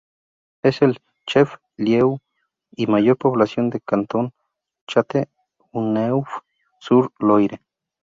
[0.63, 2.21] Es el "chef-lieu"
[2.75, 4.33] y mayor población del cantón
[4.95, 5.29] de
[5.75, 7.61] Châteauneuf-sur-Loire.